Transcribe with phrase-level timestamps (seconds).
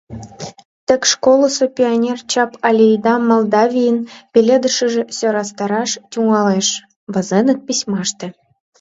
[0.87, 3.97] «...Тек школысо Пионер чап аллейдам Молдавийын
[4.31, 6.67] пеледышыже сӧрастараш тӱҥалеш»,—
[7.13, 8.27] возеныт письмаште.